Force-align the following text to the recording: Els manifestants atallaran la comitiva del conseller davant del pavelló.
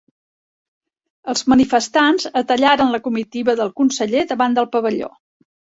Els 1.33 1.43
manifestants 1.53 2.27
atallaran 2.43 2.93
la 2.97 3.03
comitiva 3.11 3.59
del 3.61 3.73
conseller 3.83 4.29
davant 4.35 4.59
del 4.61 4.73
pavelló. 4.77 5.17